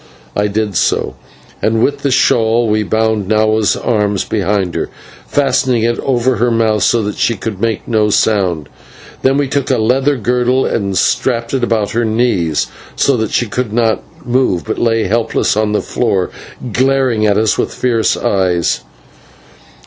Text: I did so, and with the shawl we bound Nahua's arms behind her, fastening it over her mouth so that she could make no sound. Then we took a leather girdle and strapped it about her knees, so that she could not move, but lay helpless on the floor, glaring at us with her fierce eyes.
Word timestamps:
I 0.35 0.47
did 0.47 0.75
so, 0.77 1.13
and 1.61 1.83
with 1.83 1.99
the 1.99 2.09
shawl 2.09 2.67
we 2.67 2.81
bound 2.81 3.27
Nahua's 3.29 3.75
arms 3.75 4.25
behind 4.25 4.73
her, 4.73 4.89
fastening 5.27 5.83
it 5.83 5.99
over 5.99 6.37
her 6.37 6.49
mouth 6.49 6.81
so 6.81 7.03
that 7.03 7.19
she 7.19 7.35
could 7.37 7.61
make 7.61 7.87
no 7.87 8.09
sound. 8.09 8.67
Then 9.21 9.37
we 9.37 9.47
took 9.47 9.69
a 9.69 9.77
leather 9.77 10.17
girdle 10.17 10.65
and 10.65 10.97
strapped 10.97 11.53
it 11.53 11.63
about 11.63 11.91
her 11.91 12.03
knees, 12.03 12.65
so 12.95 13.15
that 13.17 13.29
she 13.29 13.45
could 13.45 13.71
not 13.73 14.01
move, 14.25 14.65
but 14.65 14.79
lay 14.79 15.03
helpless 15.03 15.55
on 15.55 15.71
the 15.71 15.83
floor, 15.83 16.31
glaring 16.73 17.27
at 17.27 17.37
us 17.37 17.59
with 17.59 17.69
her 17.71 17.79
fierce 17.79 18.17
eyes. 18.17 18.79